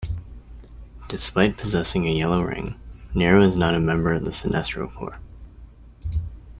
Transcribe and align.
Despite 1.09 1.57
possessing 1.59 2.07
a 2.07 2.11
yellow 2.11 2.41
ring, 2.41 2.73
Nero 3.13 3.43
is 3.43 3.55
not 3.55 3.75
a 3.75 3.79
member 3.79 4.13
of 4.13 4.23
the 4.25 4.31
Sinestro 4.31 4.91
Corps. 4.91 5.19